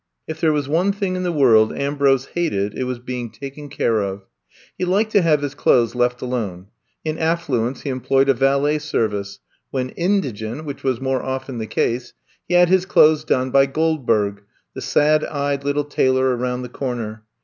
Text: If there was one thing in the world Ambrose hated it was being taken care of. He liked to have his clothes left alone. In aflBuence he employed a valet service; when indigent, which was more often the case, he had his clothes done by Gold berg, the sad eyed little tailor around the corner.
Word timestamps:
If 0.25 0.41
there 0.41 0.51
was 0.51 0.67
one 0.67 0.91
thing 0.93 1.15
in 1.15 1.21
the 1.21 1.31
world 1.31 1.71
Ambrose 1.77 2.25
hated 2.33 2.73
it 2.75 2.85
was 2.85 2.97
being 2.97 3.29
taken 3.29 3.69
care 3.69 3.99
of. 3.99 4.23
He 4.75 4.83
liked 4.83 5.11
to 5.11 5.21
have 5.21 5.43
his 5.43 5.53
clothes 5.53 5.93
left 5.93 6.23
alone. 6.23 6.69
In 7.05 7.17
aflBuence 7.17 7.81
he 7.81 7.91
employed 7.91 8.27
a 8.27 8.33
valet 8.33 8.79
service; 8.79 9.41
when 9.69 9.89
indigent, 9.89 10.65
which 10.65 10.81
was 10.83 10.99
more 10.99 11.21
often 11.21 11.59
the 11.59 11.67
case, 11.67 12.13
he 12.47 12.55
had 12.55 12.67
his 12.67 12.87
clothes 12.87 13.23
done 13.23 13.51
by 13.51 13.67
Gold 13.67 14.07
berg, 14.07 14.41
the 14.73 14.81
sad 14.81 15.23
eyed 15.23 15.63
little 15.63 15.85
tailor 15.85 16.35
around 16.35 16.63
the 16.63 16.69
corner. 16.69 17.21